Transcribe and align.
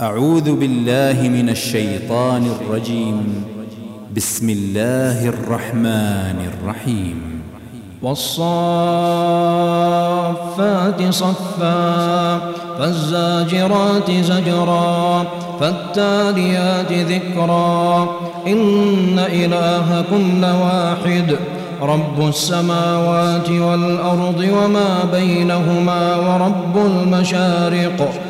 أعوذ 0.00 0.56
بالله 0.56 1.28
من 1.28 1.48
الشيطان 1.48 2.46
الرجيم. 2.46 3.44
بسم 4.16 4.50
الله 4.50 5.28
الرحمن 5.28 6.48
الرحيم. 6.52 7.40
والصافات 8.02 8.62
صفا 11.10 12.38
فالزاجرات 12.78 14.10
زجرا 14.10 15.24
فالتاليات 15.60 16.92
ذكرا. 16.92 18.08
إن 18.46 19.18
إلهكم 19.18 20.40
لواحد 20.44 21.36
رب 21.82 22.28
السماوات 22.28 23.50
والأرض 23.50 24.48
وما 24.52 25.04
بينهما 25.12 26.16
ورب 26.16 26.76
المشارق. 26.86 28.29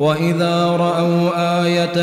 وإذا 0.00 0.64
رأوا 0.66 1.30
آية 1.64 1.98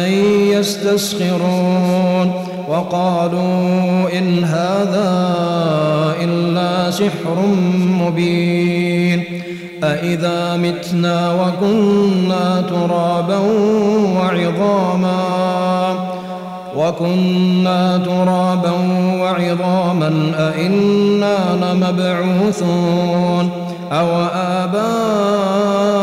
يستسخرون 0.57 2.31
وقالوا 2.69 4.17
إن 4.17 4.43
هذا 4.43 5.09
إلا 6.21 6.91
سحر 6.91 7.45
مبين 8.01 9.23
أإذا 9.83 10.57
متنا 10.57 11.33
وكنا 11.33 12.63
ترابا 12.69 13.37
وعظاما 14.17 15.23
وكنا 16.77 17.97
ترابا 17.97 18.71
وعظاما 19.21 20.31
أئنا 20.37 21.37
لمبعوثون 21.61 23.49
أو 23.91 24.07
آباؤنا 24.33 26.02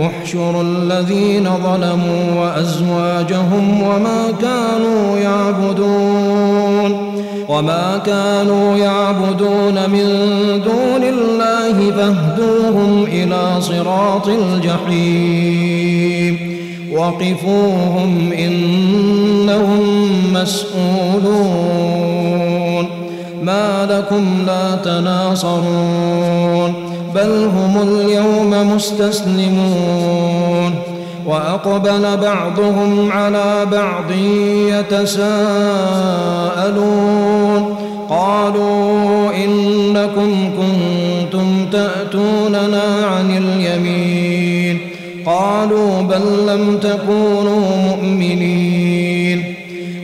احشروا 0.00 0.62
الذين 0.62 1.44
ظلموا 1.44 2.40
وأزواجهم 2.40 3.82
وما 3.82 4.32
كانوا 4.42 5.18
يعبدون 5.18 7.14
وما 7.48 8.00
كانوا 8.06 8.76
يعبدون 8.76 9.90
من 9.90 10.06
دون 10.64 11.02
الله 11.02 11.90
فاهدوهم 11.90 13.04
إلى 13.04 13.60
صراط 13.60 14.28
الجحيم. 14.28 15.78
وقفوهم 16.92 18.32
إنهم 18.32 19.80
مسؤولون. 20.32 21.78
ما 23.42 23.86
لكم 23.90 24.42
لا 24.46 24.76
تناصرون. 24.84 26.87
بل 27.14 27.50
هم 27.54 27.82
اليوم 27.82 28.74
مستسلمون 28.74 30.74
وأقبل 31.26 32.16
بعضهم 32.16 33.12
على 33.12 33.66
بعض 33.72 34.10
يتساءلون 34.68 35.18
قالوا 38.10 39.30
إنكم 39.44 40.50
كنتم 40.58 41.66
تأتوننا 41.72 42.82
عن 43.06 43.36
اليمين 43.36 44.78
قالوا 45.26 46.02
بل 46.02 46.46
لم 46.46 46.78
تكونوا 46.78 47.76
مؤمنين 47.88 49.54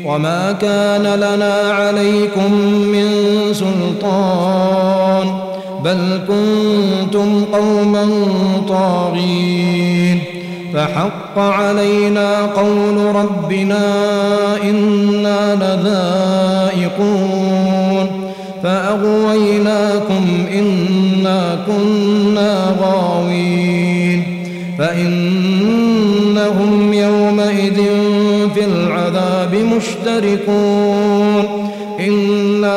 وما 0.06 0.52
كان 0.52 1.02
لنا 1.02 1.72
عليكم 1.72 2.52
من 2.92 3.08
سلطان 3.52 5.33
بل 5.84 6.20
كنتم 6.28 7.44
قوما 7.44 8.08
طاغين 8.68 10.20
فحق 10.74 11.38
علينا 11.38 12.46
قول 12.46 12.96
ربنا 13.16 13.84
إنا 14.62 15.54
لذائقون 16.74 18.06
فأغويناكم 18.62 20.24
إنا 20.52 21.64
كنا 21.66 22.76
غاوين 22.80 24.44
فإنهم 24.78 26.12
يومئذ 26.92 27.76
في 28.54 28.64
العذاب 28.64 29.54
مشتركون 29.54 31.44
إنا 32.00 32.33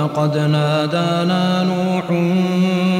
ولقد 0.00 0.38
نادانا 0.38 1.62
نوح 1.62 2.04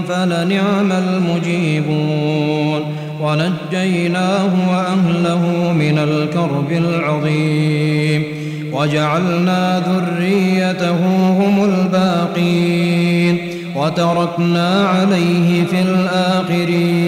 فلنعم 0.08 0.92
المجيبون 0.92 2.82
ونجيناه 3.20 4.70
وأهله 4.70 5.72
من 5.72 5.98
الكرب 5.98 6.72
العظيم 6.72 8.24
وجعلنا 8.72 9.82
ذريته 9.88 10.96
هم 11.30 11.64
الباقين 11.64 13.38
وتركنا 13.76 14.88
عليه 14.88 15.64
في 15.64 15.82
الآخرين 15.82 17.06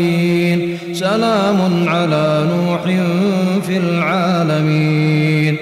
سلام 0.93 1.89
على 1.89 2.47
نوح 2.51 2.83
في 3.67 3.77
العالمين 3.77 5.57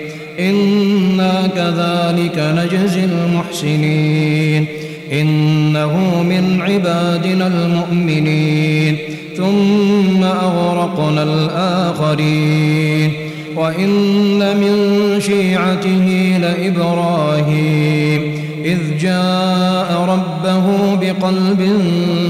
كذلك 1.56 2.38
نجزي 2.38 3.04
المحسنين. 3.04 4.66
إنه 5.12 6.22
من 6.22 6.62
عبادنا 6.62 7.46
المؤمنين. 7.46 8.96
ثم 9.36 10.24
أغرقنا 10.24 11.22
الآخرين. 11.22 13.12
وإن 13.56 14.38
من 14.38 15.16
شيعته 15.20 16.38
لإبراهيم. 16.40 18.22
إذ 18.64 18.78
جاء 19.00 20.06
ربه 20.08 20.94
بقلب 20.94 21.80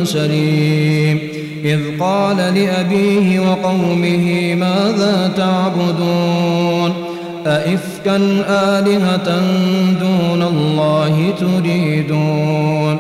سليم. 0.05 1.19
إذ 1.65 1.79
قال 2.01 2.37
لأبيه 2.37 3.41
وقومه 3.41 4.55
ماذا 4.55 5.33
تعبدون؟ 5.37 6.90
أئفكا 7.47 8.17
آلهة 8.49 9.41
دون 10.01 10.43
الله 10.43 11.35
تريدون؟ 11.41 12.97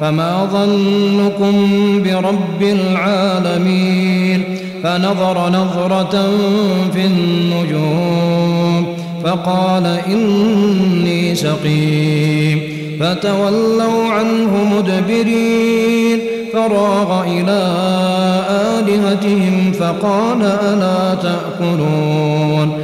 فما 0.00 0.48
ظنكم 0.52 1.52
برب 2.02 2.62
العالمين؟ 2.62 4.44
فنظر 4.82 5.48
نظرة 5.48 6.30
في 6.92 7.06
النجوم 7.06 8.86
فقال 9.24 9.98
إني 10.06 11.34
سقيم. 11.34 12.60
فتولوا 13.00 14.08
عنه 14.08 14.64
مدبرين 14.76 16.18
فراغ 16.52 17.22
إلى 17.22 17.72
آلهتهم 18.48 19.72
فقال 19.72 20.42
ألا 20.42 21.14
تأكلون؟ 21.14 22.83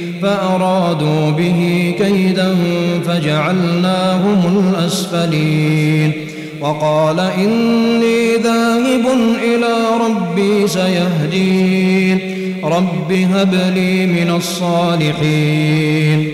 فأرادوا 0.21 1.31
به 1.31 1.93
كيدا 1.99 2.55
فجعلناهم 3.05 4.63
الأسفلين. 4.69 6.11
وقال 6.61 7.19
إني 7.19 8.35
ذاهب 8.43 9.05
إلى 9.43 9.73
ربي 10.05 10.67
سيهدين. 10.67 12.19
رب 12.63 13.11
هب 13.11 13.53
لي 13.75 14.05
من 14.05 14.33
الصالحين. 14.35 16.29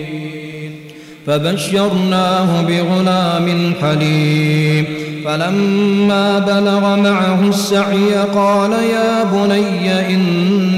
فبشرناه 1.26 2.62
بغلام 2.62 3.72
حليم. 3.82 4.84
فلما 5.24 6.38
بلغ 6.38 6.96
معه 6.96 7.48
السعي 7.48 8.14
قال 8.34 8.72
يا 8.72 9.24
بني 9.24 10.14
إني 10.14 10.77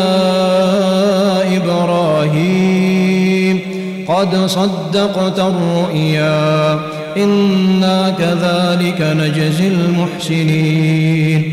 قد 4.21 4.45
صدقت 4.45 5.39
الرؤيا. 5.39 6.79
إنا 7.17 8.09
كذلك 8.19 9.01
نجزي 9.01 9.67
المحسنين. 9.67 11.43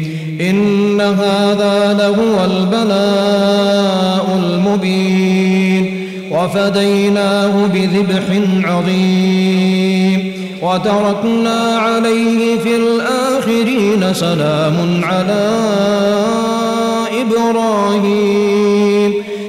إن 0.41 1.01
هذا 1.01 1.97
لهو 1.99 2.45
البلاء 2.45 4.39
المبين. 4.43 6.09
وفديناه 6.31 7.67
بذبح 7.67 8.25
عظيم. 8.65 10.33
وتركنا 10.63 11.77
عليه 11.79 12.59
في 12.59 12.77
الآخرين 12.77 14.15
سلام 14.15 15.01
على 15.05 15.51
إبراهيم. 17.21 19.13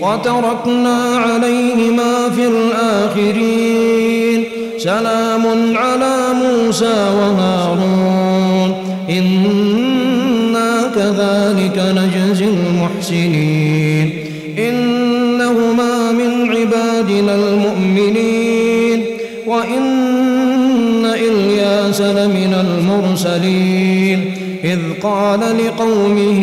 وتركنا 0.00 0.98
عليهما 1.16 2.30
في 2.36 2.46
الآخرين. 2.46 4.44
سلام 4.78 5.42
على 5.76 6.16
موسى 6.42 7.06
وهارون. 7.18 8.74
إنا 9.10 10.82
كذلك 10.94 11.94
نجزي 11.96 12.44
المحسنين. 12.44 14.10
إنهما 14.58 16.12
من 16.12 16.56
عبادنا 16.56 17.34
المؤمنين. 17.34 19.04
وإن 19.46 21.06
إلياس 21.06 22.00
لمن 22.00 22.54
المرسلين. 22.60 24.34
إذ 24.64 24.78
قال 25.02 25.40
لقومه 25.40 26.42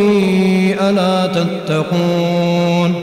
ألا 0.82 1.28
تتقون. 1.28 3.03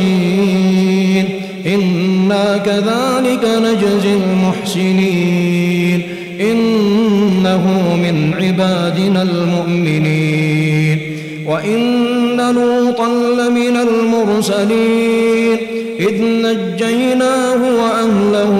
الياسين 0.00 1.24
إنا 1.66 2.56
كذلك 2.56 3.44
نجزي 3.44 4.14
المحسنين. 4.14 6.02
إنه 6.40 7.96
من 8.02 8.34
عبادنا 8.34 9.22
المؤمنين. 9.22 10.98
وإن 11.46 12.36
لوطا 12.36 13.08
لمن 13.08 13.76
المرسلين. 13.76 15.58
إذ 16.00 16.22
نجيناه 16.22 17.60
وأهله 17.82 18.54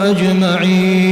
أجمعين. 0.00 1.11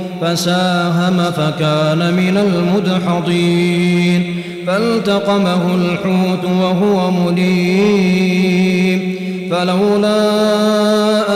فساهم 0.21 1.17
فكان 1.17 2.13
من 2.13 2.37
المدحضين. 2.37 4.35
فالتقمه 4.67 5.75
الحوت 5.75 6.45
وهو 6.45 7.11
مليم. 7.11 9.15
فلولا 9.51 10.21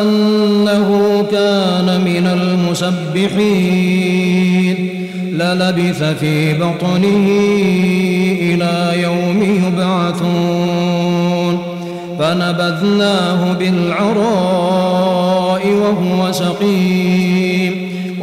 أنه 0.01 0.89
كان 1.32 2.01
من 2.06 2.27
المسبحين 2.27 3.46
للبث 5.32 6.04
في 6.04 6.54
بطنه 6.54 7.27
إلى 8.42 9.01
يوم 9.01 9.44
يبعثون. 9.68 11.60
فنبذناه 12.20 13.54
بالعراء 13.54 15.63
وهو 15.68 16.32
سقيم. 16.32 17.25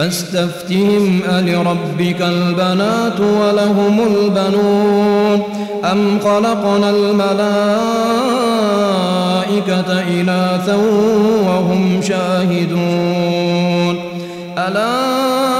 فاستفتهم 0.00 1.20
ألربك 1.28 2.22
البنات 2.22 3.20
ولهم 3.20 4.00
البنون؟ 4.00 5.42
أم 5.92 6.20
خلقنا 6.20 6.90
الملائكة 6.90 7.30
إناثا 10.20 10.76
وهم 11.46 12.02
شاهدون؟ 12.02 13.96
ألا 14.58 15.59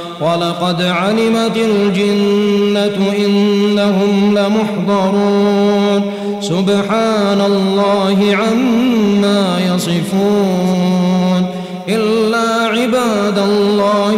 ولقد 0.21 0.81
علمت 0.81 1.57
الجنة 1.57 3.13
إنهم 3.25 4.37
لمحضرون 4.37 6.01
سبحان 6.41 7.41
الله 7.41 8.35
عما 8.35 9.59
يصفون 9.75 11.45
إلا 11.89 12.65
عباد 12.67 13.37
الله 13.37 14.15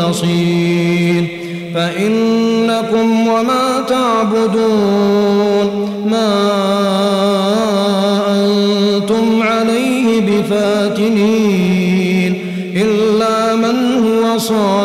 المخلصين 0.00 1.28
فإنكم 1.74 3.28
وما 3.28 3.84
تعبدون 3.88 5.68
ما 6.10 6.32
أنتم 8.28 9.42
عليه 9.42 10.20
بفاتنين 10.20 11.82
إلا 12.76 13.56
من 13.56 14.04
هو 14.04 14.38
صال 14.38 14.81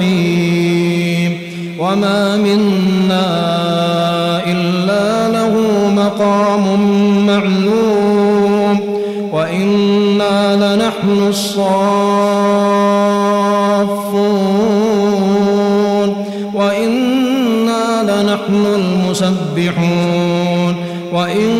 الجحيم 0.00 1.38
وما 1.78 2.36
منا 2.36 3.26
إلا 4.46 5.28
له 5.28 5.54
مقام 5.96 6.80
معلوم. 7.26 8.80
وإنا 9.32 10.56
لنحن 10.56 11.28
الصافون. 11.28 11.68
وإنا 16.54 18.02
لنحن 18.02 18.66
المسبحون. 18.74 20.74
وإن 21.12 21.50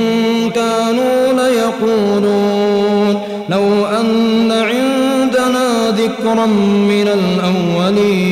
كانوا 0.54 1.33
ليقولون. 1.33 3.14
لو 3.49 3.87
أن 3.87 4.52
عندنا 4.52 5.90
ذكرا 5.90 6.47
من 6.88 7.09
الأولين. 7.09 8.27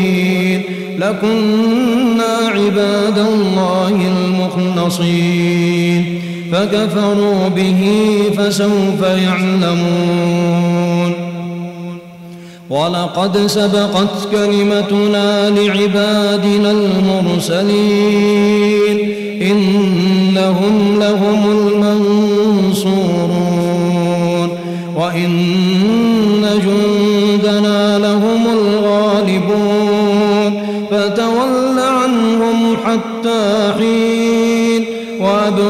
لكنا 1.07 2.35
عباد 2.55 3.19
الله 3.19 3.97
المخلصين. 4.19 6.03
فكفروا 6.53 7.49
به 7.49 7.83
فسوف 8.39 9.03
يعلمون. 9.03 11.13
ولقد 12.71 13.47
سبقت 13.47 14.29
كلمتنا 14.33 15.51
لعبادنا 15.51 16.71
المرسلين. 16.71 18.37
إنهم 19.43 20.99
لهم 21.01 21.51
المنصورون. 21.51 24.51
وإن 24.97 25.31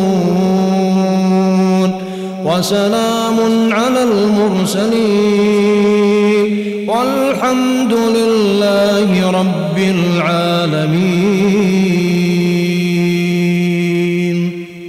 وسلام 2.45 3.37
على 3.73 4.03
المرسلين. 4.03 5.77
والحمد 6.89 7.93
لله 7.93 9.31
رب 9.31 9.79
العالمين. 9.79 11.76